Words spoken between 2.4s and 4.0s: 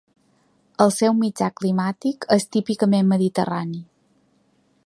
típicament mediterrani.